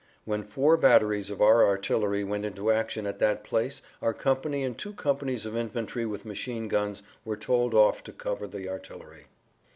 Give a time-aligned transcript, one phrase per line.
[0.25, 4.75] When four batteries of our artillery went into action at that place our company and
[4.75, 9.27] two companies of infantry with machine guns were told off to cover the artillery.